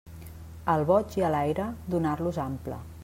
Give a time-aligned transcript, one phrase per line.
[0.73, 1.67] Al boig i a l'aire,
[1.97, 2.81] donar-los ample.